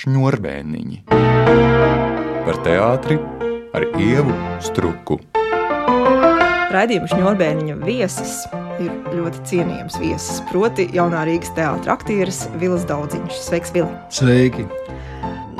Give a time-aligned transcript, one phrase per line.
[0.00, 1.02] šņurbēniņi.
[2.46, 3.18] Par teātri
[3.76, 4.32] ar ievu
[4.64, 5.18] struku.
[6.70, 8.34] Raidījuma šņurbēniņa viesis
[8.80, 10.40] ir ļoti cienījams viesis.
[10.48, 13.40] Proti, jaunā Rīgas teātris aktieris Vils Daudziņš.
[13.44, 13.90] Sveiks, Vili!
[14.14, 14.64] Sveiki!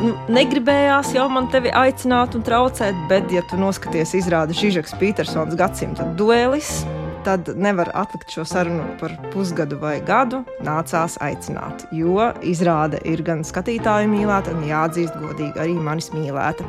[0.00, 5.58] Nu, negribējās jau man tevi aicināt un traucēt, bet, ja tu noskaties izrādi Žižeks Petersons
[5.60, 6.78] gadsimta duelis,
[7.24, 10.42] tad nevar atlikt šo sarunu par pusgadu vai gadu.
[10.66, 16.66] Nācās aicināt, jo izrāde ir gan skatītāju mīlēta, gan jāatzīst godīgi arī manis mīlēta.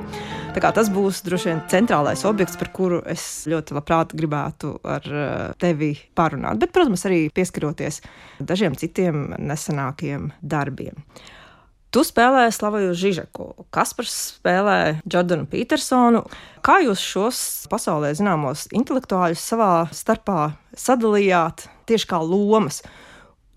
[0.52, 5.94] Tas būs droši vien centrālais objekts, par kuru es ļoti labprāt gribētu ar eh, tevi
[6.18, 8.02] parunāt, bet, protams, arī pieskaroties
[8.40, 11.00] dažiem citiem nesenākiem darbiem.
[11.92, 13.46] Tu spēlēji Slaviju Žižeku,
[13.76, 16.22] Kaspars spēlē Jordanu Petersonu.
[16.64, 22.80] Kā jūs šos pasaulē zināmos intelektuāļus savā starpā sadalījāt tieši kā lomas?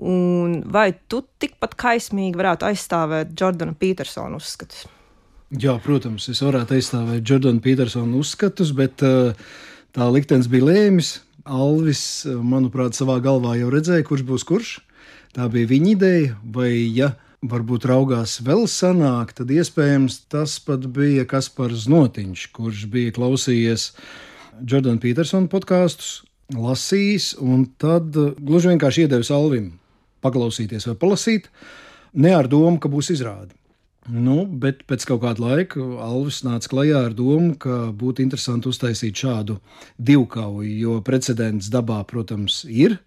[0.02, 4.88] Un vai tu tikpat kaismīgi varētu aizstāvēt Jordana Petersona uzskatus?
[5.54, 9.30] Jā, protams, es varētu aizstāvēt Jordana Petersona uzskatus, bet uh,
[9.94, 11.20] tā liktenis bija lēmis.
[11.46, 14.80] Alvis, uh, manuprāt, savā galvā jau redzēja, kurš būs kurš.
[15.38, 17.14] Tā bija viņa ideja, vai ja
[17.50, 23.90] varbūt raugās vēl senāk, tad iespējams tas pat bija Kaspars Notiņš, kurš bija klausījies
[24.62, 26.22] Jordana Petersona podkāstus,
[26.54, 29.74] lasījis, un tad gluži vienkārši iedevis Alvim
[30.24, 31.50] paklausīties vai palasīt,
[32.16, 33.52] ne ar domu, ka būs izrāde.
[34.04, 39.16] Nu, bet pēc kaut kāda laika Alvis nāca klajā ar domu, ka būtu interesanti uztaisīt
[39.16, 39.56] šādu
[39.96, 42.98] divkauju, jo precedents dabā, protams, ir.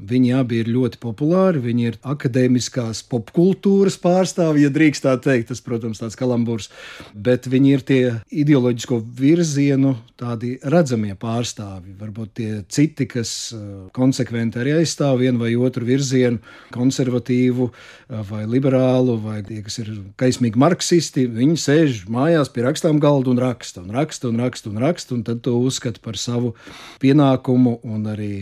[0.00, 5.50] Viņi abi ir ļoti populāri, viņi ir akadēmiskās popkultūras pārstāvji, ja drīkst tā teikt.
[5.50, 6.70] Tas, protams, tāds kalamburs,
[7.14, 8.02] bet viņi ir tie
[8.42, 11.94] ideoloģisko virzienu tādi redzamie pārstāvji.
[12.00, 16.40] Varbūt tie citi, kas uh, konsekventi arī aizstāv vienu vai otru virzienu,
[16.74, 23.00] konservatīvu uh, vai liberālu, vai tie, kas ir kaismīgi marksisti, viņi sēž mājās pie rakstām
[23.02, 26.54] galda un raksta, un raksta, un raksta, un raksta, un tad to uzskata par savu
[27.02, 28.34] pienākumu un arī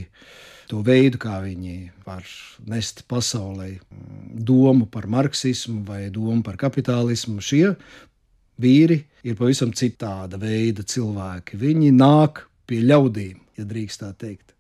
[0.68, 2.26] to veidu, kā viņi var
[2.68, 3.70] nest pasaulē
[4.32, 7.40] domu par marksismu vai domu par kapitālismu.
[7.40, 7.72] Šie
[8.60, 11.58] vīri ir pavisam citāda veida cilvēki.
[11.58, 14.52] Viņi nāk pie ļaudīm, ja drīkst tā teikt.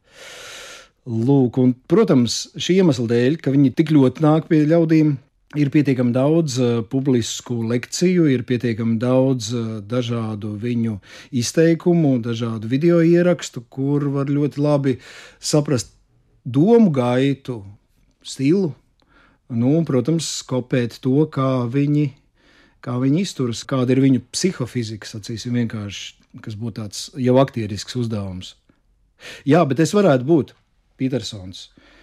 [1.08, 5.14] Lūk, un, protams, šī iemesla dēļ, ka viņi tik ļoti nāk pie ļaudīm,
[5.56, 10.98] ir pietiekami daudz uh, publisku lekciju, ir pietiekami daudz uh, dažādu viņu
[11.32, 14.98] izteikumu, dažādu video ierakstu, kur var ļoti labi
[15.40, 15.94] saprast
[16.48, 17.60] domu gaitu,
[18.24, 18.72] stilu,
[19.48, 22.06] nu, un, protams, kopēt to, kā viņi,
[22.84, 28.54] kā viņi izturas, kāda ir viņu psihofizika, sacīsim, vienkārši, kas būtu tāds jau aktierisks uzdevums.
[29.48, 30.54] Jā, bet es varētu būt
[30.98, 31.68] Petersons.
[31.68, 31.97] Eh,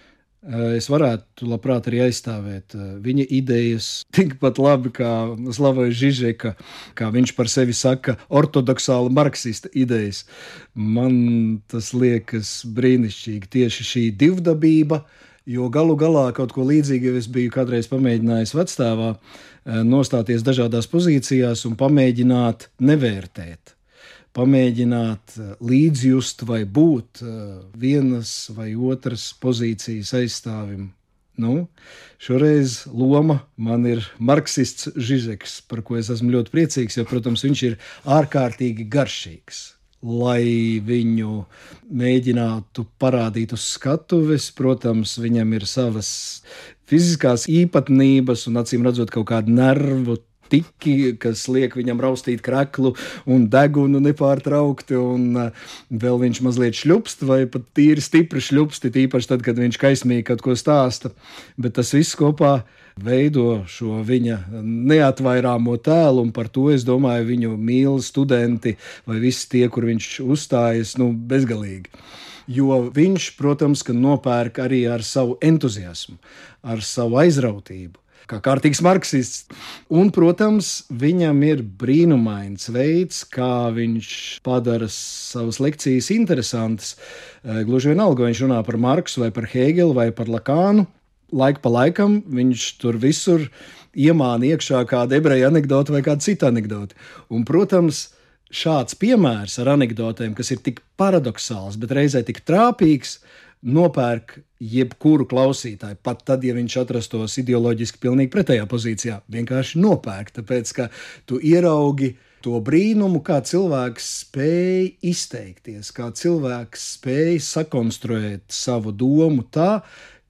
[0.76, 5.12] es varētu labprāt arī aizstāvēt eh, viņa idejas tikpat labi kā
[5.56, 6.54] Slavojs Žižeka,
[6.98, 10.24] kā viņš par sevi saka, ortodoksāla marksista idejas.
[10.74, 15.02] Man tas liekas brīnišķīgi tieši šī divdabība,
[15.46, 21.66] jo galu galā kaut ko līdzīgu es biju kādreiz pamēģinājis vecstāvā, eh, nostāties dažādās pozīcijās
[21.66, 23.75] un pamēģināt nevērtēt
[24.36, 27.32] pamēģināt eh, līdzjust vai būt eh,
[27.78, 30.90] vienas vai otras pozīcijas aizstāvim.
[31.36, 31.66] Nu,
[32.16, 37.64] šoreiz loma man ir marksists Žižeks, par ko es esmu ļoti priecīgs, jo, protams, viņš
[37.68, 37.74] ir
[38.08, 39.64] ārkārtīgi garšīgs.
[40.06, 41.42] Lai viņu
[41.98, 46.08] mēģinātu parādīt uz skatuves, protams, viņam ir savas
[46.88, 50.16] fiziskās īpatnības un, acīm redzot, kaut kāda nervu
[50.52, 52.94] tiki, kas liek viņam raustīt kreklu
[53.26, 59.32] un degunu nepārtraukti, un uh, vēl viņš mazliet šļupst, vai pat tīri stipri šļupst, tīpaši
[59.32, 61.12] tad, kad viņš kaismīgi kaut ko stāsta.
[61.60, 62.60] Bet tas viss kopā
[62.96, 68.76] veido šo viņa neatvairāmo tēlu, un par to es domāju, viņu mīl studenti
[69.08, 71.92] vai visi tie, kur viņš uzstājas, nu, bezgalīgi.
[72.46, 76.16] Jo viņš, protams, nopērk arī ar savu entuziasmu,
[76.62, 79.46] ar savu aizrautību kā kārtīgs marksists.
[79.92, 84.10] Un, protams, viņam ir brīnumains veids, kā viņš
[84.46, 86.96] padara savas lekcijas interesantas.
[87.44, 90.86] Eh, gluži vienalga, vai viņš runā par Marksu, vai par Hegelu, vai par Lakānu.
[91.34, 93.48] Laika pa laikam viņš tur visur
[93.96, 96.94] iemāna iekšā kādu ebreju anekdoti vai kādu citu anekdoti.
[97.32, 98.10] Un, protams,
[98.54, 103.18] šāds piemērs ar anekdotēm, kas ir tik paradoxāls, bet reizē tik trāpīgs,
[103.62, 109.20] nopērk jebkuru klausītāju, pat tad, ja viņš atrastos ideoloģiski pilnīgi pretējā pozīcijā.
[109.32, 110.88] Vienkārši nopērk, tāpēc ka
[111.28, 112.14] tu ieraugi
[112.44, 119.80] to brīnumu, kā cilvēks spēj izteikties, kā cilvēks spēj sakonstruēt savu domu tā,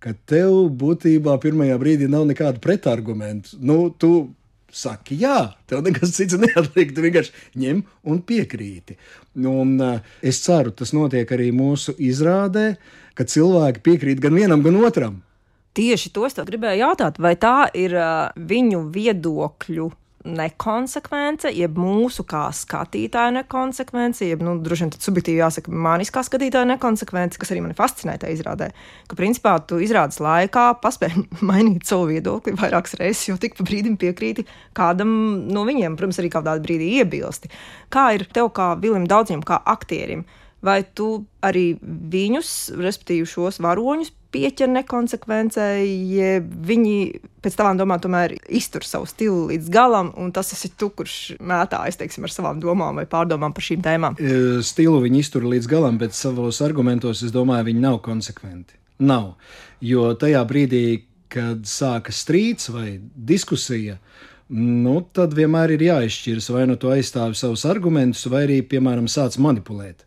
[0.03, 3.59] ka tev būtībā pirmajā brīdī nav nekādu pretargumentu.
[3.61, 4.31] Nu, tu
[4.77, 5.39] saki jā,
[5.69, 8.99] tev nekas cits neatliek, tu vienkārši ņem un piekrīti.
[9.41, 12.75] Un, uh, es ceru, tas notiek arī mūsu izrādē,
[13.17, 15.23] ka cilvēki piekrīt gan vienam, gan otram.
[15.77, 19.91] Tieši to es gribēju jautāt, vai tā ir uh, viņu viedokļu
[20.27, 26.67] nekonsekvence, jeb mūsu kā skatītāja nekonsekvence, jeb, nu, droši vien subjektīvi jāsaka, manis kā skatītāja
[26.73, 28.71] nekonsekvence, kas arī mani fascinē tajā izrādē.
[29.07, 33.99] Ka, principā, tu izrādes laikā paspēji mainīt savu viedokli vairākas reizes, jo tik pa brīdim
[34.01, 34.47] piekrīti
[34.77, 35.13] kādam
[35.53, 37.53] no viņiem, protams, arī kādā brīdī iebilsti.
[37.93, 40.27] Kā ir tev kā Vilim Daudziem, kā aktierim?
[40.65, 45.85] Vai tu arī viņus, respektīvi šos varoņus, pieķer nekonsekvencei,
[46.17, 46.95] ja viņi
[47.45, 52.01] pēc tavām domām tomēr iztur savu stilu līdz galam, un tas esi tu, kurš mētājas
[52.01, 54.19] teiksim, ar savām domām vai pārdomām par šīm tēmām?
[54.21, 58.81] E, stilu viņi iztur līdz galam, bet savos argumentos es domāju, viņi nav konsekventi.
[59.07, 59.35] Nav.
[59.85, 60.87] Jo tajā brīdī,
[61.33, 63.99] kad sākas strīds vai diskusija,
[64.57, 69.37] nu, tad vienmēr ir jāizšķiras, vai nu tu aizstāvi savus argumentus, vai arī, piemēram, sāc
[69.43, 70.06] manipulēt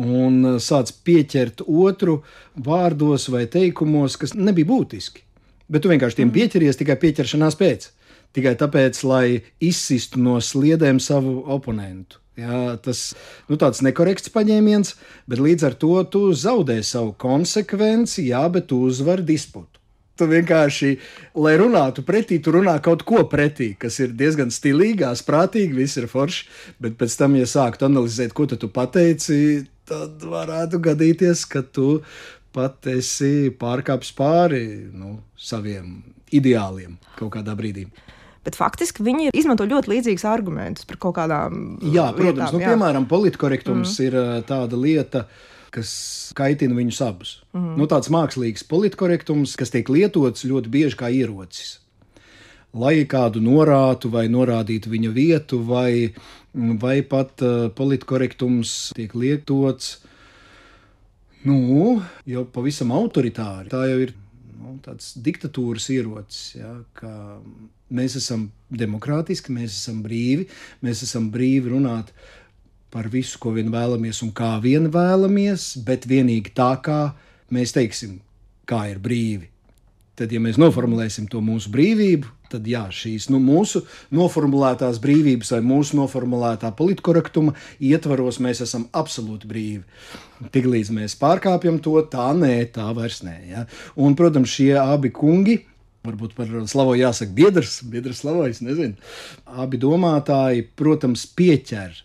[0.00, 2.20] un uh, sāc pieķert otru
[2.54, 5.22] vārdos vai teikumos, kas nebija būtiski.
[5.70, 6.34] Bet tu vienkārši tiem mm.
[6.34, 7.88] pieķeries tikai pieķeršanās pēc.
[8.34, 9.26] Tikai tāpēc, lai
[9.62, 12.18] izsistu no sliedēm savu oponentu.
[12.34, 14.96] Jā, tas ir nu, tāds nekorekts paņēmiens,
[15.30, 19.78] bet līdz ar to tu zaudē savu konsekvenci, jā, bet tu uzvari disputu.
[20.18, 20.88] Tu vienkārši,
[21.42, 26.06] lai runātu pretī, tu runā kaut ko pretī, kas ir diezgan stilīgās, prātīgi, viss ir
[26.10, 26.44] forši.
[26.82, 32.00] Bet pēc tam, ja sāktu analizēt, ko tu pateici, tad varētu gadīties, ka tu
[32.54, 34.64] pat esi pārkāpis pāri
[34.94, 36.02] nu, saviem
[36.34, 37.88] ideāliem kaut kādā brīdī.
[38.44, 42.52] Bet faktiski viņi izmanto ļoti līdzīgus argumentus par kaut kādām jā, protams, lietām.
[42.52, 42.72] Nu, jā.
[42.74, 44.04] Piemēram, politkorektums mm.
[44.04, 45.24] ir tāda lieta,
[45.74, 45.94] kas
[46.36, 47.32] kaitina viņus abus.
[47.56, 47.78] Mm.
[47.80, 51.78] Nu, tāds mākslīgs politkorektums, kas tiek lietots ļoti bieži kā ierocis.
[52.76, 56.10] Lai kādu norātu vai norādītu viņa vietu, vai
[56.54, 59.96] vai pat uh, politkorektums tiek lietots
[61.44, 61.56] nu,
[62.28, 63.70] jau pavisam autoritāri.
[63.72, 64.14] Tā jau ir
[64.60, 67.40] nu, tāds diktatūras ierocis, ja, ka
[67.94, 70.48] mēs esam demokrātiski, mēs esam brīvi,
[70.84, 72.14] mēs esam brīvi runāt
[72.94, 77.00] par visu, ko vien vēlamies un kā vien vēlamies, bet vienīgi tā, kā
[77.54, 78.20] mēs teiksim,
[78.70, 79.50] kā ir brīvi.
[80.14, 83.80] Tad, ja mēs noformulēsim to mūsu brīvību, tad jā, šīs nu, mūsu
[84.14, 89.82] noformulētās brīvības vai mūsu noformulētā politkorektuma ietvaros mēs esam absolūti brīvi.
[90.54, 93.36] Tiklīdz mēs pārkāpjam to, tā nē, tā vairs nē.
[93.50, 93.66] Ja?
[93.98, 95.64] Un, protams, šie abi kungi.
[96.04, 98.94] Varbūt par slavu jāsaka biedrs, biedrs slavojis, nezinu.
[99.50, 101.96] Abi domātāji, protams, pieķer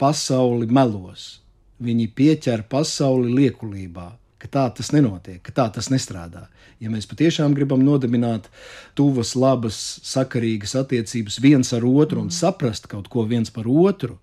[0.00, 1.36] pasauli melos.
[1.84, 4.10] Viņi pieķer pasauli liekulībā
[4.42, 6.46] ka tā tas nenotiek, ka tā tas nestrādā.
[6.80, 8.50] Ja mēs patiešām gribam nodibināt
[8.98, 14.18] tuvas, labas, sakarīgas attiecības viens ar otru un saprast kaut ko viens par otru,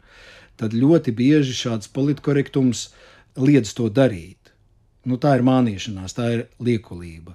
[0.57, 2.91] tad ļoti bieži šāds politkorektums
[3.37, 4.53] liedz to darīt.
[5.03, 7.33] Nu, tā ir mānīšanās, tā ir liekulība.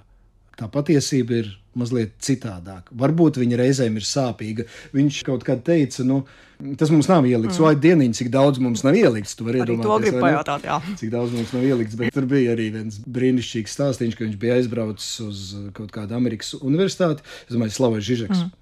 [0.59, 2.91] Tā patiesība ir mazliet citādāka.
[2.99, 4.65] Varbūt viņa reizēm ir sāpīga.
[4.95, 6.17] Viņš kaut kad teica, nu,
[6.79, 7.63] tas mums nav ielikts, mm.
[7.63, 9.37] vai dieniņš, cik daudz mums nav ielikts.
[9.39, 10.79] Tu vari iedomāties, to gribu pajautāt, jā.
[10.99, 14.59] Cik daudz mums nav ielikts, bet tur bija arī viens brīnišķīgs stāstījums, ka viņš bija
[14.59, 15.45] aizbraucis uz
[15.77, 17.23] kaut kādu Amerikas universitāti.
[17.47, 18.43] Es domāju, Slavs Žižeks.
[18.43, 18.55] Mm.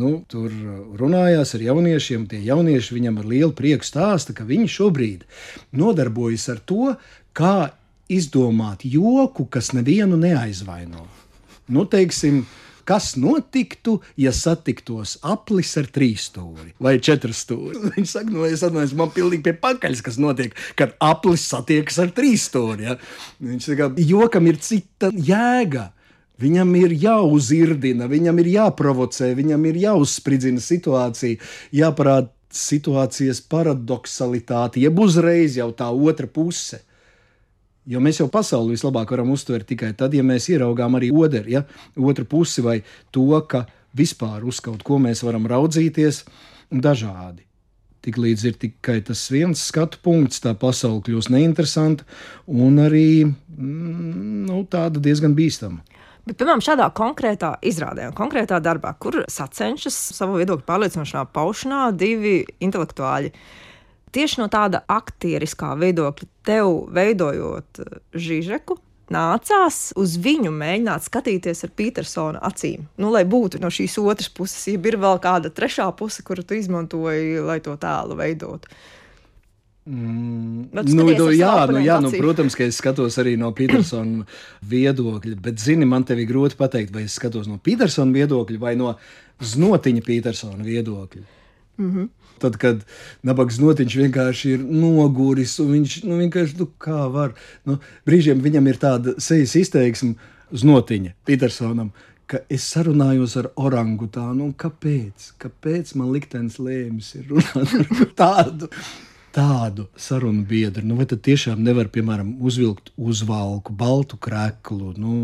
[0.00, 0.52] Nu, tur
[0.98, 2.28] runājās ar jauniešiem.
[2.30, 5.24] Tie jaunieši viņam ar lielu prieku stāsta, ka viņi šobrīd
[5.74, 6.94] nodarbojas ar to,
[7.34, 7.72] kā
[8.10, 11.06] izdomāt joku, kas nevienu neaizvaino.
[11.70, 12.42] Nu, teiksim,
[12.88, 17.78] kas notiktu, ja satiktos aplis ar trīs stūri vai četru stūri.
[17.94, 22.00] Viņš saka, no nu, es atvainojos, man pilnīgi pie pakaļas, kas notiek, kad aplis satiekas
[22.02, 22.88] ar trīs stūri.
[22.88, 22.98] Ja?
[23.44, 25.90] Viņš saka, jokam ir cita jēga.
[26.40, 31.36] Viņam ir jāuzirdina, viņam ir jāprovocē, viņam ir jāuzspridzina situācija,
[31.76, 36.80] jāparāda situācijas paradoxalitāte, jeb uzreiz jau tā otra puse.
[37.90, 41.64] Jo mēs jau pasauli vislabāk varam uztvert tikai tad, ja mēs ieraugām arī otru, ja?
[41.98, 42.80] otru pusi vai
[43.10, 43.64] to, ka
[43.98, 46.24] vispār uz kaut ko mēs varam raudzīties
[46.70, 47.42] dažādi.
[48.00, 52.06] Tik līdz ir tikai tas viens skatu punkts, tā pasaule kļūst neinteresanta
[52.48, 55.82] un arī mm, nu, tāda diezgan bīstama.
[56.24, 63.32] Bet, piemēram, šādā konkrētā izrādē, konkrētā darbā, kur sacenšas savu viedokļu pārliecināšanā paušanā divi intelektuāļi.
[64.10, 68.78] Tieši no tāda aktieriskā viedokļa, tev veidojot eh, Žižeku,
[69.10, 72.86] nācās uz viņu mēģināt skatīties ar Petersona acīm.
[73.00, 76.58] Nu, lai būtu no šīs otras puses, ja ir vēl kāda trešā puse, kuru tu
[76.58, 78.70] izmantoji, lai to tēlu veidotu.
[79.90, 84.26] Mm, nu, nu, jā, nu, jā nu, protams, ka es skatos arī no Petersona
[84.70, 88.76] viedokļa, bet, zini, man te ir grūti pateikt, vai es skatos no Petersona viedokļa vai
[88.78, 88.92] no
[89.40, 91.24] Znotiņa Petersona viedokļa.
[91.80, 92.08] Mm -hmm.
[92.40, 92.84] Tad, kad
[93.26, 97.34] nabaga znotiņš vienkārši ir noguris, un viņš nu, vienkārši, nu, kā var,
[97.68, 97.78] nu,
[98.08, 100.16] brīžiem viņam ir tāda sejas izteiksme,
[100.50, 101.92] znotiņa Petersonam,
[102.50, 105.32] es sarunājos ar orangutānu, un kāpēc?
[105.42, 108.70] Kāpēc man liktenis lēmis ir runāt ar tādu?
[109.34, 110.82] Tādu sarunu biedru.
[110.86, 115.14] Nu, vai tad tiešām nevar, piemēram, uzvilkt uzvalku, baltu kreklu, nu,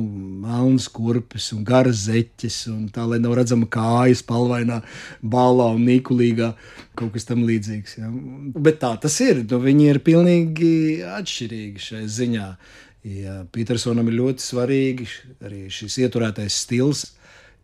[0.45, 4.81] melnas kurpes un garas zeķes, un tā, lai nav redzama kājas, palvainā,
[5.23, 6.53] balā un nīkulīgā,
[6.99, 7.99] kaut kas tam līdzīgs.
[7.99, 8.13] Ja?
[8.55, 9.43] Bet tā tas ir.
[9.51, 10.73] Nu, viņi ir pilnīgi
[11.17, 12.49] atšķirīgi šai ziņā.
[13.07, 15.05] Ja Petersonam ir ļoti svarīgi
[15.47, 17.05] arī šis ieturētais stils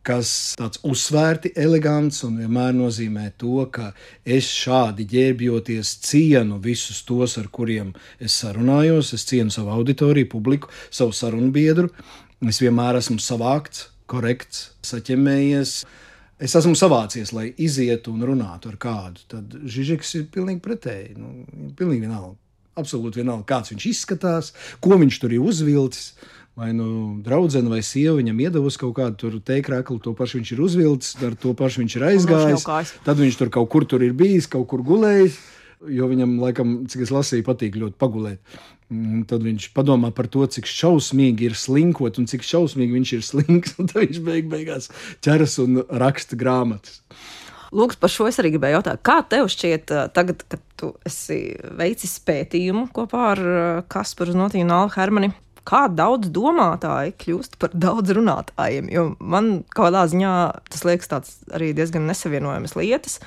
[0.07, 3.93] kas tāds uzsvērti elegants un vienmēr nozīmē to, ka
[4.25, 10.71] es šādi ģērbjoties cienu visus tos, ar kuriem es sarunājos, es cienu savu auditoriju, publiku,
[10.91, 11.91] savu sarunu biedru.
[12.43, 15.77] Es vienmēr esmu savākts, korekts, saķemējies.
[16.43, 19.23] Es esmu savācies, lai izietu un runātu ar kādu.
[19.31, 21.15] Tad Žižeks ir pilnīgi pretēji.
[21.15, 21.47] Nu,
[21.79, 22.35] pilnīgi vienalga.
[22.73, 24.47] Absolūti vienalga, kāds viņš izskatās,
[24.81, 26.15] ko viņš tur ir uzvilcis
[26.59, 31.17] vai nu draudzene vai sieva viņam iedavusi kaut kādu teikrāklu, to pašu viņš ir uzvilcis,
[31.25, 32.95] ar to pašu viņš ir aizgājis.
[33.07, 35.41] Tad viņš tur kaut kur tur ir bijis, kaut kur gulējis.
[35.91, 38.39] Jo viņam, laikam, cik es lasīju, patīk ļoti pagulēt.
[38.93, 43.25] Un tad viņš padomā par to, cik šausmīgi ir slinkot un cik šausmīgi viņš ir
[43.27, 43.75] slinks.
[43.81, 44.93] Tad viņš beig beigās
[45.25, 47.01] ķeras un raksta grāmatas.
[47.73, 49.01] Lūk, par šo es arī gribēju jautāt.
[49.03, 53.43] Kā tev šķiet, tagad, kad tu esi veicis pētījumu kopā ar
[53.91, 55.33] Kasparu Notīnu Alhu Hermani?
[55.69, 58.91] Kā daudz domātāji kļūst par daudz runātājiem.
[58.93, 60.35] Jo man kādā ziņā
[60.73, 61.11] tas liekas
[61.53, 63.19] arī diezgan nesavienojamas lietas.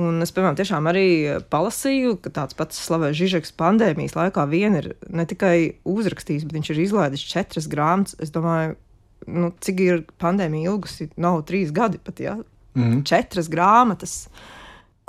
[0.00, 1.06] Un es, piemēram, tiešām arī
[1.52, 6.72] palasīju, ka tāds pats slavēts Žižeks pandēmijas laikā vien ir ne tikai uzrakstījis, bet viņš
[6.72, 8.16] ir izlaidis četras grāmatas.
[8.18, 8.74] Es domāju,
[9.30, 12.34] nu, cik ir pandēmija ilgusi, nav trīs gadi pat, ja?
[12.74, 13.04] Mm.
[13.06, 14.24] Četras grāmatas.
[14.26, 14.53] Uh,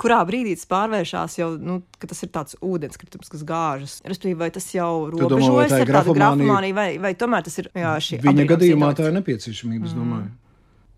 [0.00, 3.98] kurā brīdī tas pārvēršas jau, nu, ka tas ir tāds ūdenskritums, kas gāžas.
[4.04, 8.20] Respektīvi, vai tas jau robežojas ar tādu grafomāniju, vai, vai tomēr tas ir jā, šī
[8.24, 8.98] Viņa gadījumā situācija.
[9.00, 10.02] tā ir nepieciešamība, es mm.
[10.02, 10.34] domāju.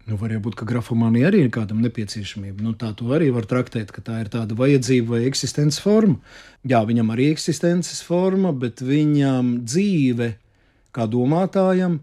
[0.09, 2.65] Nu, var būt, ka grafomānija arī ir kādam nepieciešamība.
[2.65, 6.17] Nu, tā to arī var traktēt, ka tā ir tāda vajadzība vai eksistences forma.
[6.65, 10.31] Jā, viņam arī eksistences forma, bet viņam dzīve
[10.97, 12.01] kā domātājam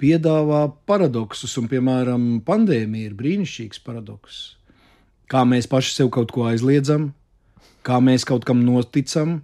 [0.00, 4.38] piedāvā paradoksus, un, piemēram, pandēmija ir brīnišķīgs paradoks
[5.30, 7.10] kā mēs paši sev kaut ko aizliedzam,
[7.86, 9.40] kā mēs kaut kam noticam,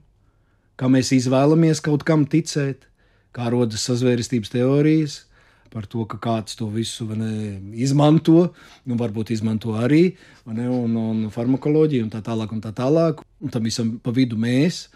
[0.76, 2.88] kā mēs izvēlamies kaut kam ticēt,
[3.36, 5.22] kā rodas sazvērestības teorijas.
[5.66, 8.46] Par to, ka kāds to visu ne, izmanto,
[8.88, 10.14] nu, varbūt izmanto arī,
[10.46, 12.54] ne, un, un farmakoloģiju, un tā tālāk.
[12.54, 13.20] Un tā tālāk.
[13.42, 14.86] Un tam visam pa vidu mēs,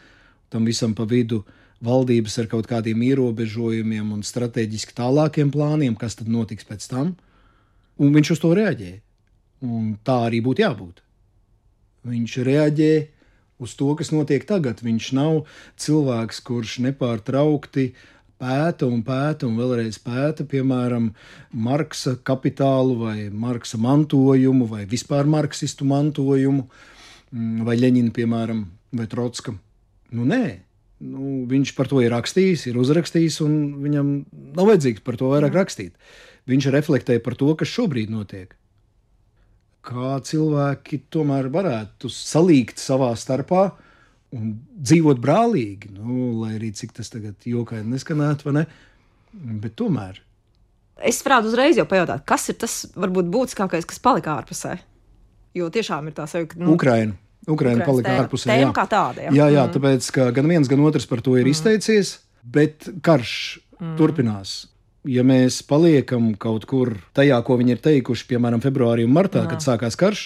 [0.49, 1.42] tam visam pa vidu
[1.85, 7.12] valdības ar kaut kādiem ierobežojumiem un strateģiski tālākiem plāniem, kas tad notiks pēc tam.
[8.00, 9.02] Un viņš uz to reaģēja.
[9.61, 11.02] Un tā arī būtu jābūt.
[12.09, 12.93] Viņš reaģē
[13.61, 14.81] uz to, kas notiek tagad.
[14.85, 15.43] Viņš nav
[15.81, 17.90] cilvēks, kurš nepārtraukti
[18.40, 21.11] pēta un pēta un vēlreiz pēta, piemēram,
[21.52, 26.64] Marksa kapitālu vai Marksa mantojumu vai vispār marksistu mantojumu,
[27.35, 28.64] mm, vai Leņķina, piemēram,
[28.97, 29.52] vai Trotska.
[30.17, 30.45] Nu, nē,
[31.05, 34.14] nu, viņš par to ir rakstījis, ir uzrakstījis, un viņam
[34.57, 35.93] nav vajadzīgs par to vairāk rakstīt.
[36.49, 38.57] Viņš reflektē par to, kas šobrīd notiek
[39.84, 43.68] kā cilvēki tomēr varētu salīgt savā starpā
[44.37, 45.92] un dzīvot brālīgi.
[45.96, 48.66] Nu, lai arī cik tas tagad jokaini neskanētu, vai ne?
[49.62, 50.20] Bet tomēr.
[51.00, 54.76] Es varētu uzreiz jau pajautāt, kas ir tas varbūt būtiskākais, kas palika ārpusē?
[55.56, 56.60] Jo tiešām ir tā sajūta, ka.
[56.62, 57.16] Nu, Ukraina.
[57.49, 58.50] Ukraina palika tēma, ārpusē.
[58.50, 58.75] Tēma jā.
[58.76, 59.25] kā tāda.
[59.25, 59.72] Jā, jā, jā mm.
[59.76, 61.54] tāpēc, ka gan viens, gan otrs par to ir mm.
[61.56, 62.12] izteicies,
[62.44, 63.32] bet karš
[63.80, 63.94] mm.
[63.99, 64.58] turpinās
[65.09, 69.52] ja mēs paliekam kaut kur tajā, ko viņi ir teikuši, piemēram, februārī un martā, Jā.
[69.54, 70.25] kad sākās karš,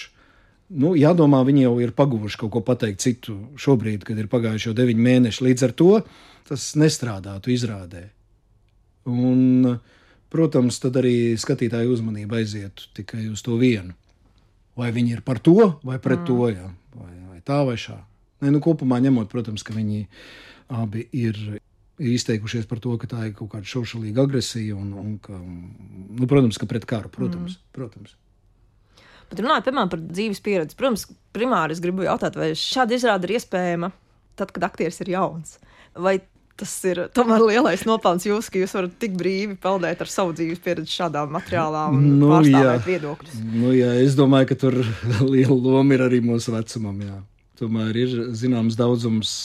[0.75, 4.77] nu, jādomā, viņi jau ir paguvuši kaut ko pateikt citu šobrīd, kad ir pagājuši jau
[4.77, 5.45] deviņi mēneši.
[5.47, 5.91] Līdz ar to
[6.49, 8.07] tas nestrādātu izrādē.
[9.09, 9.77] Un,
[10.33, 13.95] protams, tad arī skatītāju uzmanība aizietu tikai uz to vienu.
[14.75, 16.27] Vai viņi ir par to vai pret mm.
[16.27, 16.67] to, jā,
[16.97, 17.95] vai, vai tā vai šā.
[18.43, 20.03] Nē, nu, kopumā ņemot, protams, ka viņi
[20.75, 21.05] abi
[21.99, 26.27] ir izteikušies par to, ka tā ir kaut kāda šaušalīga agresija un, un ka, nu,
[26.27, 27.57] protams, ka pret karu, protams.
[27.57, 27.73] Mm.
[27.75, 28.15] protams.
[29.31, 33.37] Bet runājot piemēram, par dzīves pieredzi, protams, primāri es gribu jautāt, vai šāda izrāda ir
[33.39, 33.91] iespējama
[34.37, 35.57] tad, kad aktieris ir jauns.
[35.95, 36.19] Vai
[36.59, 40.61] tas ir tomēr lielais nopelns jūs, ka jūs varat tik brīvi peldēt ar savu dzīves
[40.63, 42.85] pieredzi šādā materiālā un nu, pārstāvēt jā.
[42.85, 43.41] viedokļus?
[43.55, 44.79] Nu, jā, es domāju, ka tur
[45.33, 47.01] liela loma ir arī mūsu vecumam.
[47.03, 47.19] Jā.
[47.59, 49.35] Tomēr ir zināms daudzums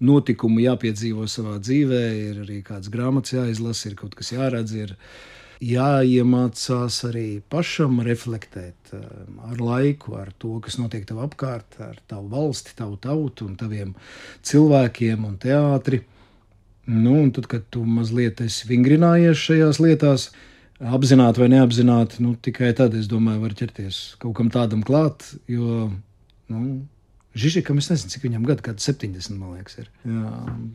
[0.00, 4.76] notikumu jāpiedzīvo savā dzīvē, ir arī kāds grāmatas jāizlasa, ir kaut kas jāredz.
[4.76, 4.96] Ir,
[5.60, 9.02] jāiemācās arī pašam reflektēt eh,
[9.50, 13.92] ar laiku, ar to, kas notiek tev apkārt, ar tavu valsti, tavu tautu un taviem
[14.46, 16.02] cilvēkiem un teātri.
[16.90, 20.30] Nu, un tad, kad tu mazliet esi vingrinājies šajās lietās,
[20.80, 25.90] apzināti vai neapzināti, nu, tikai tad, es domāju, var ķerties kaut kam tādam klāt, jo,
[26.50, 26.62] nu,
[27.38, 29.90] Žižikam es nezinu, cik viņam gadu, kad 70, man liekas, ir.
[30.02, 30.30] Jā,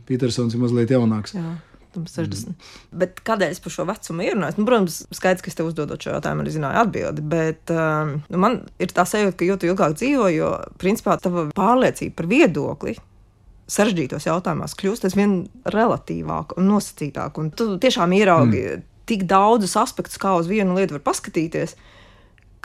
[0.07, 1.35] Petersons ir mazliet jaunāks.
[1.35, 1.55] Jā.
[1.95, 2.51] 60.
[2.51, 2.55] Mm.
[2.99, 4.57] Bet kādēļ es par šo vecumu ierunāju?
[4.59, 7.25] Nu, protams, skaidrs, ka es tev uzdodot šo jautājumu, arī zināju atbildi.
[7.31, 12.17] Bet um, nu, man ir tā sajūta, ka jo ilgāk dzīvo, jo principā tava pārliecība
[12.19, 12.97] par viedokli
[13.71, 15.37] sarežģītos jautājumos kļūst aizvien
[15.73, 17.41] relatīvāka un nosacītāka.
[17.41, 18.85] Un tu tiešām ieraugi mm.
[19.09, 21.77] tik daudzus aspektus, kā uz vienu lietu var paskatīties,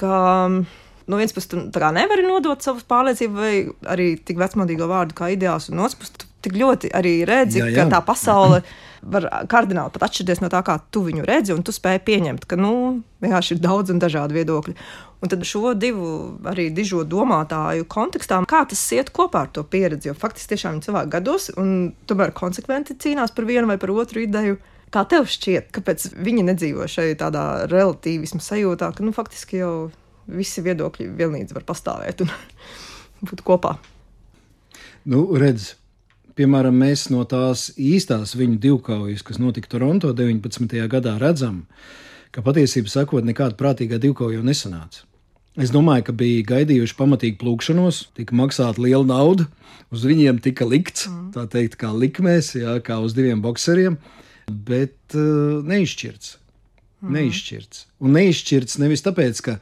[0.01, 0.17] ka
[0.49, 0.63] um,
[1.11, 3.55] no vienas puses, tu nevari nodot savu pārliecību, vai
[3.93, 7.61] arī tik vecmodīgo vārdu kā ideāls, un no otras puses, tu tik ļoti arī redzi,
[7.61, 7.83] jā, jā.
[7.83, 8.63] ka tā pasaule
[9.01, 12.59] var kardināli pat atšķirties no tā, kā tu viņu redzi, un tu spēj pieņemt, ka,
[12.61, 14.77] nu, vienkārši ir daudz un dažādi viedokļi.
[15.21, 16.11] Un tad šo divu
[16.49, 20.87] arī dižo domātāju kontekstā, kā tas iet kopā ar to pieredzi, jo faktiski tiešām ir
[20.87, 24.61] cilvēki gados, un tomēr konsekventi cīnās par vienu vai par otru ideju.
[24.91, 29.75] Kā tev šķiet, kāpēc viņi nedzīvo šajā tādā relatīvismu sajūtā, ka nu, faktiski jau
[30.35, 32.33] visi viedokļi vienlīdz var pastāvēt un
[33.29, 33.77] būt kopā.
[35.09, 35.75] Nu, redz,
[36.37, 40.77] piemēram, mēs no tās īstās viņu divkaujas, kas notika Toronto 19.
[40.93, 41.65] gadā, redzam,
[42.35, 45.07] ka patiesībā sakot, nekāda prātīgā divkauja nesanāca.
[45.59, 49.49] Es domāju, ka bija gaidījuši pamatīgi plūkšanos, tika maksāta liela nauda,
[49.91, 51.33] uz viņiem tika likts, mm.
[51.35, 53.99] tā teikt, kā likmēs, jā, kā uz diviem bokseriem,
[54.47, 56.37] bet uh, neizšķirts.
[57.01, 57.17] Mm.
[57.17, 57.85] Neizšķirts.
[58.05, 59.57] Un neizšķirts nevis tāpēc, ka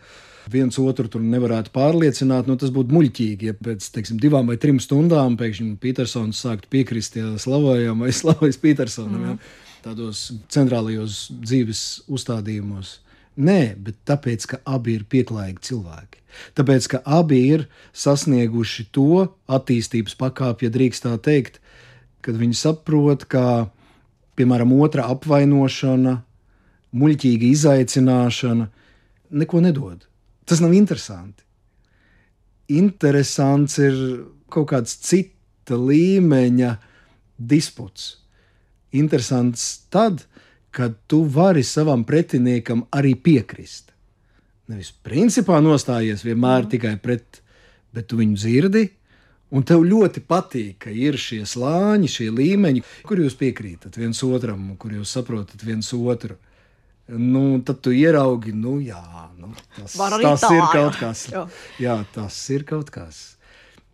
[0.52, 3.50] viens otru tur nevarētu pārliecināt, nu, tas būtu muļķīgi.
[3.50, 8.60] Ja pēc teiksim, divām vai trim stundām pēkšņi Petersons sāktu piekrist ja slavojam vai slavēs
[8.62, 9.28] Petersonam mm.
[9.28, 12.98] ja, tādos centrālajos dzīves uzstādījumos.
[13.38, 16.22] Nē, bet tāpēc, ka abi ir pieklājīgi cilvēki.
[16.58, 21.60] Tāpēc, ka abi ir sasnieguši to attīstības pakāpi, ja drīkst tā teikt,
[22.24, 23.70] kad viņi saprot, ka,
[24.38, 26.16] piemēram, otra apvainošana,
[26.98, 28.68] muļķīga izaicināšana
[29.30, 30.04] neko nedod.
[30.48, 31.44] Tas nav interesanti.
[32.72, 33.98] Interesants ir
[34.48, 36.72] kaut kāds cita līmeņa
[37.36, 38.14] disputs.
[38.96, 40.24] Interesants tad,
[40.72, 43.92] kad tu vari savam pretiniekam arī piekrist.
[44.68, 46.70] Nevis principā nostājies vienmēr mm.
[46.72, 47.42] tikai pret,
[47.92, 48.84] bet tu viņu dzirdi,
[49.52, 54.74] un tev ļoti patīk, ka ir šie slāņi, šie līmeņi, kur jūs piekrītat viens otram,
[54.80, 56.36] kur jūs saprotat viens otru
[57.08, 59.00] nu, tad tu ieraugi, nu, jā,
[59.40, 61.24] nu, tas, tas tā, ir kaut kas.
[61.32, 61.44] Jā.
[61.80, 63.22] jā, tas ir kaut kas.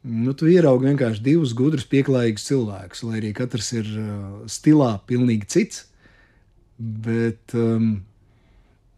[0.05, 4.17] Nu, tu ieraugi vienkārši divus gudrus, pieklājīgus cilvēkus, lai arī katrs ir uh,
[4.51, 5.85] stilā pilnīgi cits.
[6.77, 8.03] Bet um,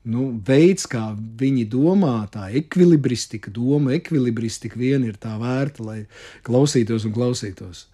[0.08, 5.98] nu, veids, kā viņi domā, tā ekvilibristika, doma, ekvilibristika vien ir tā vērta, lai
[6.46, 7.84] klausītos un klausītos.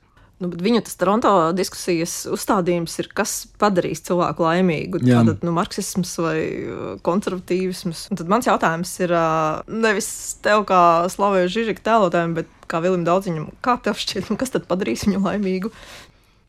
[0.43, 5.03] Nu, viņu tas Toronto diskusijas uzstādījums ir, kas padarīs cilvēku laimīgu.
[5.05, 8.09] Tātad nu, marksisms vai uh, konservatīvisms.
[8.11, 10.09] Un tad mans jautājums ir uh, nevis
[10.43, 10.81] tev kā
[11.13, 15.23] slavēju Žižika tēlotājiem, bet kā Vilim Daudziņam, kā tev šķiet, nu, kas tad padarīs viņu
[15.29, 15.71] laimīgu?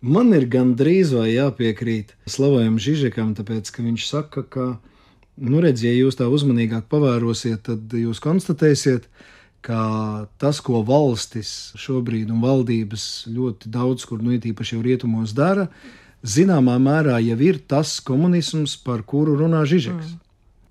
[0.04, 4.66] Man ir gandrīz vai jāpiekrīt slavējam Žižikam, tāpēc, ka viņš saka, ka,
[5.38, 9.33] nu redz, ja jūs tā uzmanīgāk pavērosiet, tad jūs konstatēsiet, ka
[9.64, 9.84] ka
[10.42, 15.70] tas, ko valstis šobrīd un valdības ļoti daudz, kur nu īpaši jau rietumos dara,
[16.24, 20.12] zināmā mērā jau ir tas komunisms, par kuru runā Žižeks.
[20.12, 20.20] Mm.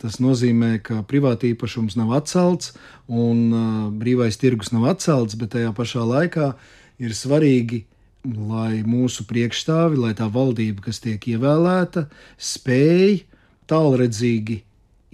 [0.03, 2.73] Tas nozīmē, ka privāta īpašums nav atcelts
[3.07, 6.53] un uh, brīvais tirgus nav atcelts, bet tajā pašā laikā
[7.03, 7.85] ir svarīgi,
[8.27, 13.23] lai mūsu priekšstāvi, lai tā valdība, kas tiek ievēlēta, spēj
[13.71, 14.61] tālredzīgi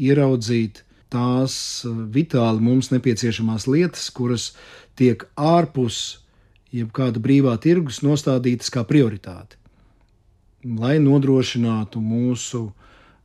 [0.08, 4.52] ieraudzīt tās vitāli mums nepieciešamās lietas, kuras
[4.98, 6.18] tiek ārpus
[6.74, 9.56] jebkāda brīvā tirgus nostādītas kā prioritāte,
[10.64, 12.68] lai nodrošinātu mūsu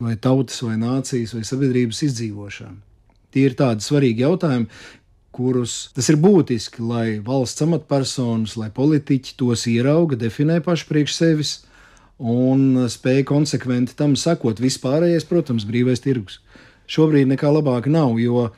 [0.04, 2.80] vai tautas, vai nācijas, vai sabiedrības izdzīvošanu.
[3.34, 4.68] Tie ir tādi svarīgi jautājumi,
[5.34, 11.54] kurus tas ir būtiski, lai valsts amatpersonas, lai politiķi tos ierauga, definē paši priekš sevis
[12.20, 14.62] un spēj konsekventi tam sakot.
[14.62, 16.40] Vispārējais, protams, brīvais tirgus
[16.90, 18.50] šobrīd nekā labāka nav, jo,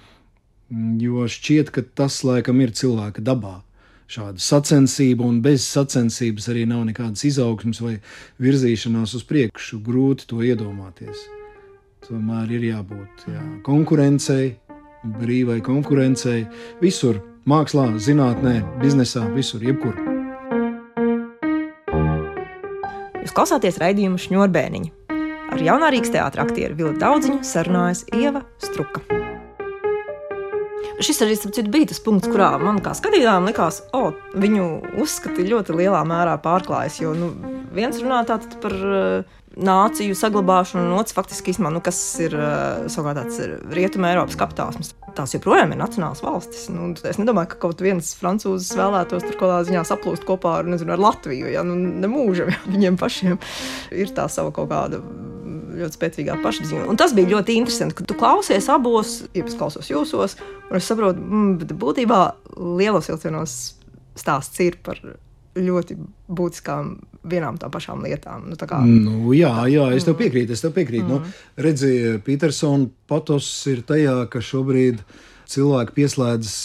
[1.02, 3.60] jo šķiet, ka tas laikam ir cilvēka dabā.
[4.06, 7.96] Šāda sacensība un bez sacensības arī nav nekādas izaugsmas vai
[8.42, 9.80] virzīšanās uz priekšu.
[9.86, 11.24] Grūti to iedomāties.
[12.06, 14.52] Tomēr ir jābūt jā, konkurencei,
[15.18, 16.44] brīvai konkurencei
[16.84, 17.18] visur,
[17.50, 19.98] mākslā, zinātnē, biznesā, visur, jebkur.
[23.26, 25.05] Jūs klausāties raidījumu šņurbēniņu.
[25.54, 29.04] Ar jaunā Rīgas teātra aktieru Vilnu Daudziņu sarunājas Ieva Struka.
[31.04, 34.68] Šis arī citu, bija tas punkts, kurā man kā skatītājam likās, ka oh, viņu
[35.04, 37.02] uzskati ļoti lielā mērā pārklājas.
[37.02, 37.34] Jo nu,
[37.76, 38.22] viens runā
[38.64, 43.42] par uh, nāciju saglabāšanu, un otrs faktiski īstenībā, nu, kas ir uh, savukārt tāds
[43.76, 44.94] rietuma Eiropas kapitālisms.
[45.16, 46.68] Tās joprojām ir nacionālas valstis.
[46.72, 50.72] Nu, es nedomāju, ka kaut viens francūzis vēlētos tur kaut kādā ziņā saplūst kopā ar,
[50.72, 51.52] nezinu, ar Latviju.
[51.52, 51.64] Ja?
[51.68, 53.40] Nu, Nemūžam, ja viņiem pašiem
[53.96, 55.04] ir tā sava kaut kāda
[55.80, 56.86] ļoti spēcīgā pašapziņa.
[56.92, 60.38] Un tas bija ļoti interesanti, ka tu klausies abos, ja es klausos jūsos,
[60.70, 61.22] un es saprotu,
[61.62, 62.22] ka būtībā
[62.80, 63.60] lielos vilcienos
[64.16, 65.02] stāsts ir par
[65.56, 65.98] ļoti
[66.36, 68.50] būtiskām vienām tā pašām lietām.
[68.52, 68.82] Nu, tā kā...
[68.86, 70.56] nu, jā, jā, es tev piekrītu.
[70.56, 71.08] Es tev piekrītu.
[71.08, 71.32] Nu, mm.
[71.32, 71.94] Nu, redzi,
[72.26, 75.02] Petersona patos ir tajā, ka šobrīd
[75.50, 76.58] cilvēki pieslēdzas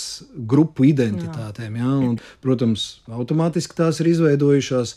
[0.50, 1.76] grupu identitātēm.
[1.78, 1.86] Jā.
[1.86, 4.96] Jā, un, protams, automātiski tās ir izveidojušās.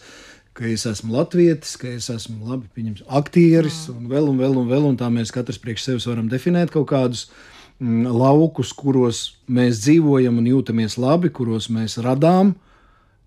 [0.54, 3.96] Ka es esmu latvietis, ka es esmu labi, pieņems, aktieris, jā.
[3.98, 6.92] un vēl, un vēl, un vēl, un tā mēs katrs priekš sevis varam definēt kaut
[6.92, 7.24] kādus
[7.82, 12.54] mm, laukus, kuros mēs dzīvojam un jūtamies labi, kuros mēs radām.
[12.54, 12.73] Uh,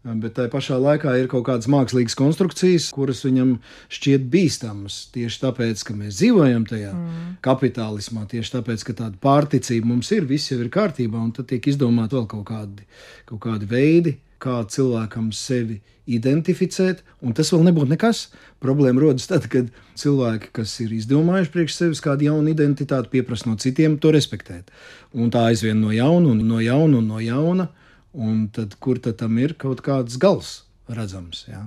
[0.06, 3.56] Bet tajā pašā laikā ir kaut kādas mākslīgas konstrukcijas, kuras viņam
[3.90, 5.00] šķiet bīstamas.
[5.14, 7.32] Tieši tāpēc, ka mēs dzīvojam tajā mm.
[7.42, 11.66] kapitālismā, tieši tāpēc, ka tāda pārticība mums ir, viss jau ir kārtībā, un tad tiek
[11.72, 12.86] izdomāti vēl kaut kādi,
[13.26, 18.28] kaut kādi veidi, kā cilvēkam sevi identificēt, un tas vēl nebūtu nekas.
[18.62, 23.56] Problēma rodas tad, kad cilvēki, kas ir izdomājuši priekš sevis kādu jaunu identitāti, pieprasa no
[23.58, 24.70] citiem to respektēt.
[25.16, 27.68] Un tā aizvien no jauna, un no jauna, un no jauna.
[28.14, 31.44] Un tad, kur tad tam ir kaut kāds gals redzams?
[31.50, 31.66] Ja?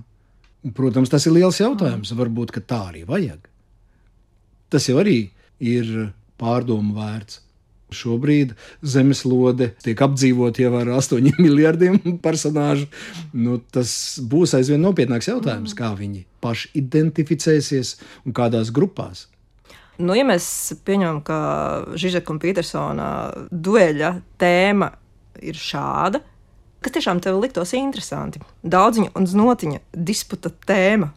[0.63, 2.13] Un, protams, tas ir liels jautājums.
[2.15, 3.45] Varbūt tā arī vajag.
[4.69, 5.19] Tas jau arī
[5.60, 7.43] ir pārdomu vērts.
[7.89, 8.52] Šobrīd
[8.86, 12.86] zemeslode tiek apdzīvota jau ar astoņiem miljardiem personāžu.
[13.34, 17.95] Nu, tas būs aizvien nopietnāks jautājums, kā viņi paši identificēsies
[18.30, 19.25] un kādās grupās.
[19.99, 20.45] Nu, ja mēs
[20.86, 21.39] pieņemam, ka
[21.99, 23.08] Žižeka un Petersona
[23.52, 24.93] dueļa tēma
[25.41, 26.21] ir šāda,
[26.84, 28.41] kas tiešām tev liktos interesanti.
[28.63, 31.12] Daudziņa un znotiņa disputa tēma,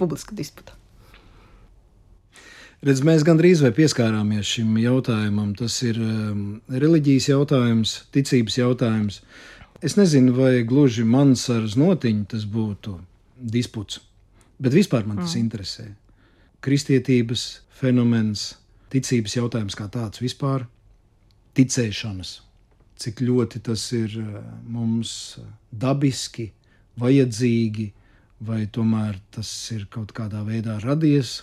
[0.00, 0.74] publiska disputa.
[2.78, 5.50] Redz, mēs gandrīz vai pieskārāmies šim jautājumam.
[5.58, 9.20] Tas ir um, reliģijas jautājums, ticības jautājums.
[9.82, 12.94] Es nezinu, vai gluži mans ar znotiņu tas būtu
[13.38, 13.98] disputs,
[14.62, 15.42] bet vispār man tas mm.
[15.42, 15.88] interesē.
[16.62, 18.52] Kristietības fenomens,
[18.94, 20.66] ticības jautājums kā tāds vispār,
[21.58, 22.38] ticēšanas
[22.98, 25.38] cik ļoti tas ir eh, mums
[25.70, 26.50] dabiski,
[26.98, 27.92] vajadzīgi,
[28.44, 31.40] vai tomēr tas ir kaut kādā veidā radies.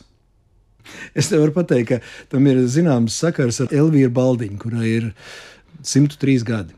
[1.18, 5.08] Es nevaru pateikt, ka tam ir zināms sakars ar Elvīru Baldiņu, kurai ir
[5.82, 6.76] 103 gadi.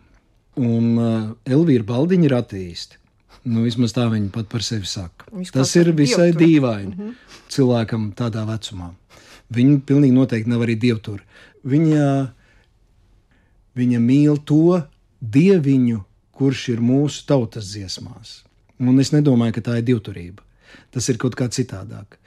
[0.57, 3.01] Un uh, Elvīra Baldiņa ir attīstīta.
[3.47, 5.27] Nu, vismaz tā viņa pat par sevi saka.
[5.31, 6.45] Viņš Tas ir visai dievturi.
[6.45, 7.35] dīvaini mm -hmm.
[7.53, 8.89] cilvēkam tādā vecumā.
[9.55, 11.23] Viņa pilnīgi noteikti nav arī dievturi.
[11.63, 12.07] Viņa
[13.77, 14.81] Viņa mīl to
[15.21, 16.01] dieviņu,
[16.37, 18.41] kurš ir mūsu tautas dziesmās.
[18.77, 20.43] Un es nedomāju, ka tā ir divturība.
[20.93, 22.17] Tas ir kaut kā citādāk.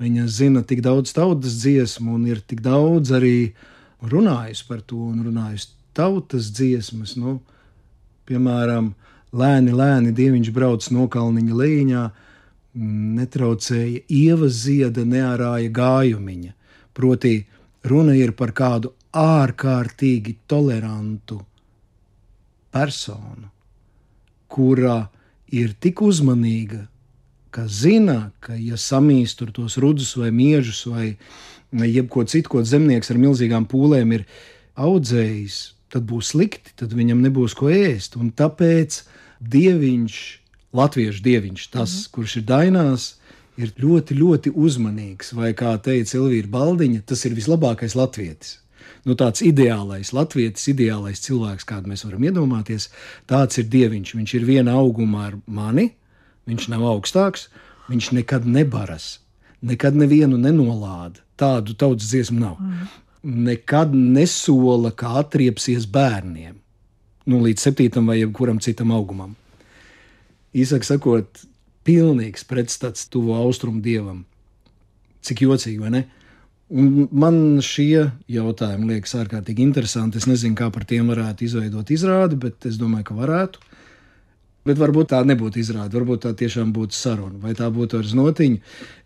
[0.00, 3.52] Viņa zina tik daudz tautas dziesmu un ir tik daudz arī
[4.00, 7.16] runājusi par to un runājusi tautas dziesmas.
[7.20, 7.38] Nu,
[8.30, 8.94] piemēram,
[9.36, 12.04] lēni, lēni dieviņš brauc no kalniņa līņā,
[13.18, 16.54] netraucēja ievas zieda, neārāja gājumiņa.
[16.94, 17.34] Proti,
[17.84, 21.40] runa ir par kādu ārkārtīgi tolerantu
[22.70, 23.50] personu,
[24.50, 25.10] kura
[25.50, 26.84] ir tik uzmanīga,
[27.50, 31.16] ka zina, ka, ja samīst tur tos rudus vai miežus vai
[31.72, 34.26] jebko citu, ko zemnieks ar milzīgām pūlēm ir
[34.78, 35.58] audzējis,
[35.90, 38.14] tad būs slikti, tad viņam nebūs ko ēst.
[38.14, 39.02] Un tāpēc
[39.42, 40.20] dieviņš,
[40.78, 42.10] latviešu dieviņš, tas, -hmm.
[42.14, 43.16] kurš ir dainās,
[43.58, 45.34] ir ļoti, ļoti uzmanīgs.
[45.34, 48.60] Vai kā teica Elvīra Baldiņa, tas ir vislabākais latvietis
[49.08, 52.88] nu, tāds ideālais latvietis, ideālais cilvēks, kādu mēs varam iedomāties,
[53.30, 54.14] tāds ir dieviņš.
[54.18, 55.90] Viņš ir viena auguma ar mani,
[56.50, 57.48] viņš nav augstāks,
[57.90, 59.18] viņš nekad nebaras,
[59.62, 61.22] nekad nevienu nenolāda.
[61.40, 62.58] Tādu tautas dziesmu nav.
[62.60, 62.88] Mm.
[63.50, 66.56] Nekad nesola, kā atriepsies bērniem,
[67.28, 69.34] nu, līdz septītam vai jebkuram citam augumam.
[70.56, 71.44] Īsāk sakot,
[71.86, 74.24] pilnīgs pretstats tuvo austrumu dievam.
[75.24, 76.02] Cik jocīgi, vai ne?
[76.02, 76.19] Un
[76.70, 80.20] man šie jautājumi liekas ārkārtīgi interesanti.
[80.20, 83.66] Es nezinu, kā par tiem varētu izveidot izrādi, bet es domāju, ka varētu.
[84.68, 88.58] Bet varbūt tā nebūtu izrāde, varbūt tā tiešām būtu saruna, vai tā būtu ar znotiņu.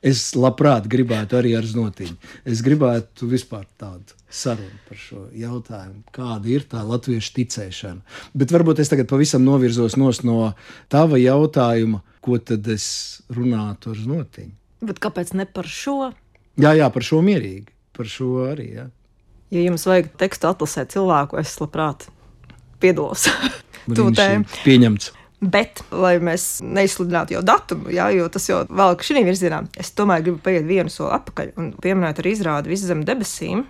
[0.03, 2.17] Es labprāt gribētu arī ar znotiņu.
[2.51, 8.03] Es gribētu vispār tādu sarunu par šo jautājumu, kāda ir tā latviešu ticēšana.
[8.35, 10.51] Bet varbūt es tagad pavisam novirzos no
[10.91, 12.89] tava jautājuma, ko tad es
[13.31, 14.53] runātu ar znotiņu.
[14.85, 16.11] Bet kāpēc ne par šo?
[16.61, 17.73] Jā, jā, par šo mierīgi.
[17.95, 18.69] Par šo arī.
[18.79, 18.87] Jā.
[19.55, 22.09] Ja jums vajag tekstu atlasēt cilvēku, es labprāt
[22.83, 23.29] piedalos.
[24.65, 25.13] Pieņemts.
[25.45, 29.91] Bet, lai mēs neizsludinātu jau datumu, jā, jo tas jau vēl ka šī virzienā, es
[29.93, 33.67] tomēr gribu paiet vienu soli atpakaļ un pieminēt arī izrādi Viss zem debesīm,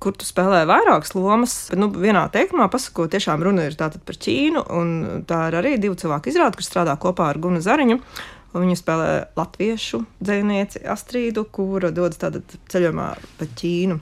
[0.00, 1.56] kur tu spēlē vairākas lomas.
[1.72, 4.94] Bet, nu, vienā teikumā pasakot, tiešām runa ir par Ķīnu, un
[5.28, 8.00] tā ir arī divu cilvēku izrāde, kas strādā kopā ar Gunu Zariņu.
[8.54, 12.20] Viņa spēlē latviešu dzinieci Astrīdu, kura dodas
[12.70, 13.98] ceļojumā pa Ķīnu.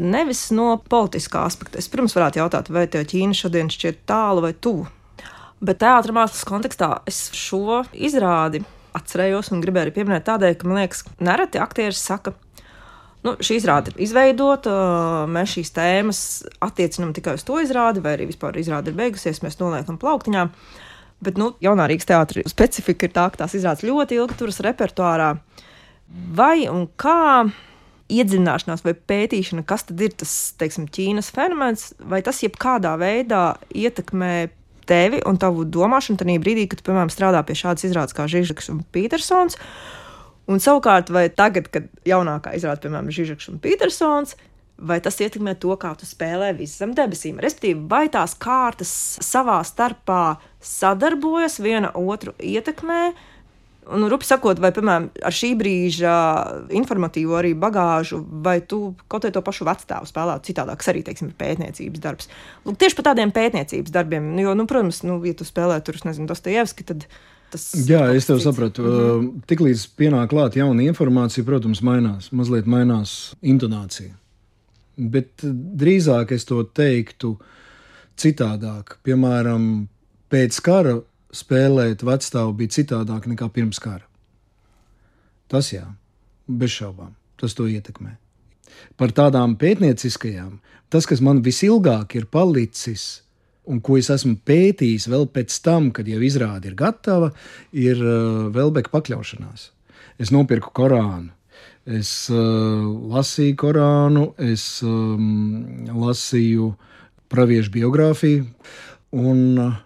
[0.00, 1.78] Nevis no politiskā aspekta.
[1.78, 4.88] Es pirms varētu jautāt, vai tev Ķīna šodien šķiet tālu vai tuvu
[5.60, 8.62] Bet teātris mākslas kontekstā es šo izrādi
[8.96, 12.32] atcerējos un gribēju arī pieminēt tādēļ, ka man liekas, nereti aktieris saka,
[13.26, 14.72] nu, šī izrāde ir izveidota,
[15.30, 16.22] mēs šīs tēmas
[16.64, 20.46] attiecinām tikai uz to izrādi, vai arī vispār izrāde ir beigusies, mēs noliekam plauktiņā.
[21.20, 25.34] Bet nu, jaunā Rīgas teātris specifika ir tā, ka tās izrādes ļoti ilgi turas repertuārā.
[26.36, 27.44] Vai un kā
[28.10, 34.32] iedzināšanās vai pētīšana, kas tad ir tas teiksim, Ķīnas fenomens, vai tas jebkādā veidā ietekmē
[34.90, 38.82] tevi un tavu domāšanu tajā brīdī, kad, piemēram, strādā pie šādas izrādes kā Žižeks un
[38.94, 39.58] Petersons.
[40.50, 44.34] Un savukārt, vai tagad, kad jaunākā izrāda, piemēram, Žižeks un Petersons,
[44.80, 47.40] vai tas ietekmē to, kā tu spēlē visu zem debesīm?
[47.42, 48.92] Respektīvi, vai tās kārtas
[49.24, 53.02] savā starpā sadarbojas, viena otru ietekmē,
[53.90, 56.12] Un, rupi sakot, vai, piemēram, ar šī brīža
[56.78, 61.32] informatīvo arī bagāžu, vai tu kaut vai to pašu vecstāvu spēlētu citādāk, kas arī, teiksim,
[61.32, 62.30] ir pētniecības darbs.
[62.68, 65.98] Lūk, tieši par tādiem pētniecības darbiem, nu, jo, nu, protams, nu, ja tu spēlē tur,
[66.06, 67.08] nezinu, Dostojevski, tad
[67.50, 67.66] tas.
[67.88, 68.46] Jā, es tev cits.
[68.46, 68.84] sapratu.
[68.84, 69.42] Mm -hmm.
[69.50, 74.19] Tiklīdz pienāk klāt jauna informācija, protams, mainās, mazliet mainās intonācija.
[75.00, 77.34] Bet drīzāk es to teiktu
[78.20, 78.98] citādāk.
[79.06, 79.88] Piemēram,
[80.28, 80.98] pēc kara
[81.32, 84.04] spēlēt vecstāvu bija citādāk nekā pirms kara.
[85.50, 85.86] Tas jā,
[86.46, 88.12] bez šaubām, tas to ietekmē.
[89.00, 90.60] Par tādām pētnieciskajām,
[90.92, 93.22] tas, kas man visilgāk ir palicis,
[93.70, 97.32] un ko es esmu pētījis vēl pēc tam, kad jau izrāde ir gatava,
[97.72, 99.70] ir uh, Velbeka pakļaušanās.
[100.20, 101.32] Es nopirku Korānu.
[101.88, 102.82] Es uh,
[103.14, 106.74] lasīju Korānu, es um, lasīju
[107.32, 108.44] praviešu biogrāfiju,
[109.16, 109.78] un uh,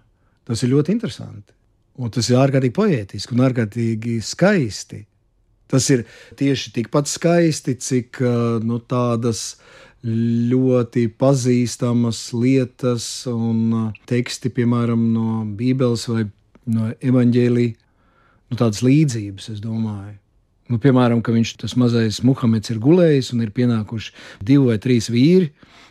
[0.44, 1.52] Tas ir ļoti interesanti.
[1.94, 5.04] Un tas ir ārkārtīgi poētiski un ārkārtīgi skaisti.
[5.70, 6.04] Tas ir
[6.36, 8.20] tieši tikpat skaisti, cik
[8.66, 9.54] nu, tādas
[10.04, 16.26] ļoti pazīstamas lietas un teksti, piemēram, no Bībeles vai
[16.68, 17.78] no evaņģēlīja,
[18.50, 20.18] nu, tādas līdzības, es domāju.
[20.72, 25.10] Nu, piemēram, ka viņš tas mazais Muhameds ir gulējis un ir pienākuši divi vai trīs
[25.12, 25.50] vīri,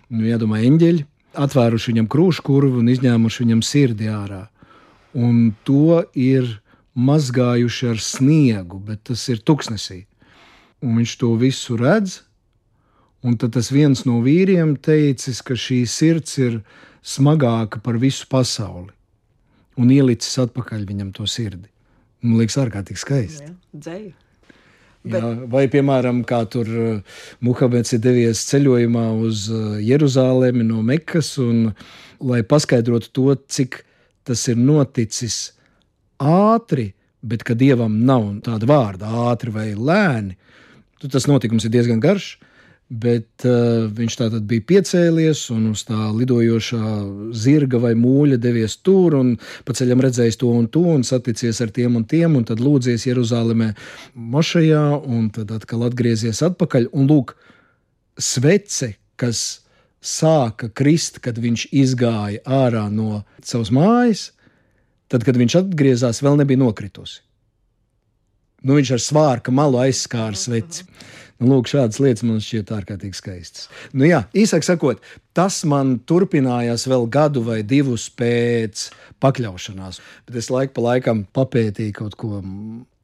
[0.10, 1.06] nu, jādomā, eņģeļi,
[1.46, 4.48] atvēruši viņam krūšu kurvu un izņēmuši viņam sirdi ārā.
[5.14, 6.48] Un to ir
[6.98, 10.04] mazgājuši ar sniegu, bet tas ir tuksnesī.
[10.84, 12.22] Un viņš to visu redz.
[13.24, 16.58] Un tad viens no vīriem teicis, ka šī sirds ir
[17.06, 18.92] smagāka par visu pasauli.
[19.80, 21.70] Un ielicis atpakaļ viņam to sirdi.
[22.26, 23.48] Man liekas, ārkārtīgi skaisti.
[23.48, 23.56] Jā,
[25.04, 25.20] Bet...
[25.20, 31.34] Jā, vai, piemēram, kā tur uh, Muhameds ir devies ceļojumā uz uh, Jeruzalemi no Mekas,
[31.44, 31.74] un,
[32.24, 33.82] lai paskaidrotu to, cik
[34.24, 35.52] tas ir noticis
[36.24, 40.38] ātri, bet ka dievam nav tāda vārda ātri vai lēni,
[41.04, 42.38] tad tas notikums ir diezgan garš.
[42.94, 46.90] Bet uh, viņš tā tad bija piecēlies un uz tā lidojošā
[47.34, 49.32] zirga vai mūļa devies tur un
[49.66, 53.08] pa ceļam redzējis to un to un saticies ar tiem un tiem, un tad lūdzies
[53.08, 53.72] Jeruzalemē
[54.14, 56.92] mošajā, un tad atkal atgriezies atpakaļ.
[56.94, 57.34] Un lūk,
[58.20, 59.64] svece, kas
[60.04, 64.28] sāka krist, kad viņš izgāja ārā no savas mājas,
[65.08, 67.22] tad, kad viņš atgriezās, vēl nebija nokritusi.
[68.64, 70.86] Nu, viņš ar svārka malu aizskāra sveci.
[71.42, 73.68] Nu, lūk, šādas lietas man šķiet ārkārtīgi skaistas.
[73.92, 75.02] Nu, jā, īsāk sakot,
[75.36, 78.90] tas man turpinājās vēl gadu vai divus pēc
[79.24, 80.00] pakļaušanās.
[80.28, 82.42] Bet es laiku pa laikam papētīju kaut ko.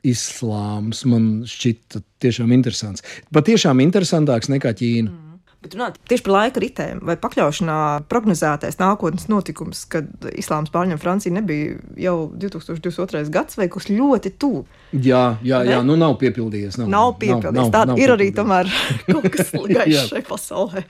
[0.07, 3.03] Islāms man šķita tiešām interesants.
[3.35, 5.11] Pat tiešām interesantāks nekā Ķīna.
[5.11, 5.28] Mm.
[5.59, 11.33] Bet runāt tieši par laika ritēm vai pakļaušanā prognozētais nākotnes notikums, kad islāms pārņem Franciju,
[11.35, 13.25] nebija jau 2022.
[13.33, 14.61] gads vai kas ļoti tuvu.
[14.95, 16.77] Jā, jā, jā nu nav piepildījies.
[16.79, 17.73] Nav, nav piepildījies.
[17.75, 18.71] Tāda ir arī tomēr
[19.11, 20.85] kaut kas gaišs šai pasaulē.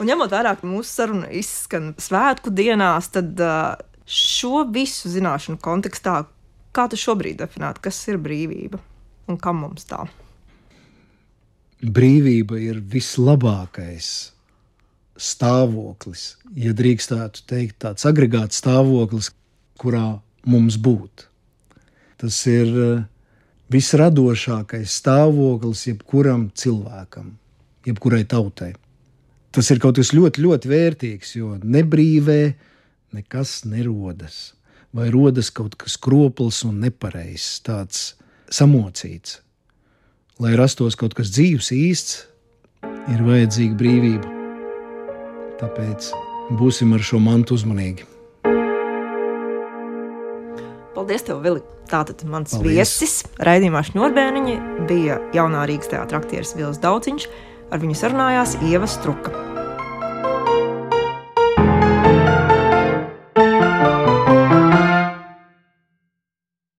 [0.00, 3.42] Un ņemot vērā, ka mūsu saruna izskan svētku dienās, tad
[4.08, 6.22] šo visu zināšanu kontekstā,
[6.72, 8.80] kā tu šobrīd definētu, kas ir brīvība
[9.28, 10.06] un kam mums tā?
[11.82, 14.32] Brīvība ir vislabākais
[15.18, 19.32] stāvoklis, ja drīkstētu teikt, tāds agregāts stāvoklis,
[19.78, 21.26] kurā mums būt.
[22.18, 23.00] Tas ir eh,
[23.70, 27.32] visradošākais stāvoklis jebkuram cilvēkam,
[27.86, 28.72] jebkurai tautai.
[29.54, 32.40] Tas ir kaut kas ļoti, ļoti vērtīgs, jo nebrīvē
[33.16, 34.54] nekas nerodas.
[34.94, 38.12] Vai rodas kaut kas kropls un nepareizs, tāds
[38.54, 39.38] samocīts.
[40.38, 42.18] Lai rastos kaut kas dzīves, īsts,
[43.10, 44.28] ir vajadzīga brīvība.
[45.58, 46.12] Tāpēc
[46.60, 48.06] būsim ar šo mantu uzmanīgi.
[50.94, 51.64] Paldies, tev, Vili.
[51.90, 52.70] Tātad mans Paldies.
[52.70, 57.26] viesis raidījumā Šņurbēniņa bija jaunā Rīgas teātris aktieris Vils Dauciņš.
[57.74, 59.34] Ar viņu sarunājās Ieva Struka.